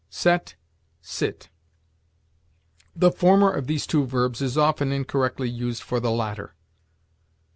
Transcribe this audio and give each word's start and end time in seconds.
SET 0.09 0.55
SIT. 1.03 1.49
The 2.95 3.11
former 3.11 3.51
of 3.51 3.67
these 3.67 3.85
two 3.85 4.03
verbs 4.07 4.41
is 4.41 4.57
often 4.57 4.91
incorrectly 4.91 5.47
used 5.47 5.83
for 5.83 5.99
the 5.99 6.09
latter. 6.09 6.55